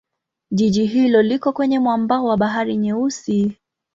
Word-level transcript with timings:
Jiji 0.51 0.85
hilo 0.85 1.21
liko 1.21 1.53
kwenye 1.53 1.79
mwambao 1.79 2.25
wa 2.25 2.37
Bahari 2.37 2.77
Nyeusi. 2.77 3.57